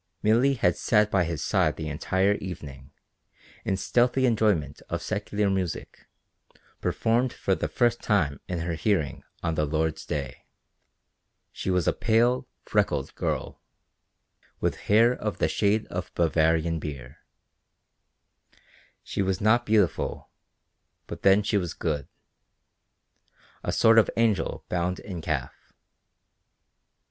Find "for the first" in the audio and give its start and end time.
7.31-8.01